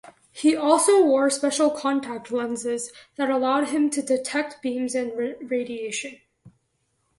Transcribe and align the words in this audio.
He 0.31 0.55
also 0.55 1.05
wore 1.05 1.29
special 1.29 1.69
contact 1.69 2.31
lenses 2.31 2.91
that 3.17 3.29
allowed 3.29 3.67
him 3.67 3.91
to 3.91 4.01
detect 4.01 4.59
beams 4.63 4.95
and 4.95 5.15
radiation. 5.47 6.19